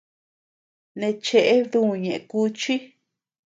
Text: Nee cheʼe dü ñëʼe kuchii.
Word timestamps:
Nee 0.99 1.15
cheʼe 1.25 1.55
dü 1.71 1.79
ñëʼe 2.03 2.15
kuchii. 2.29 2.81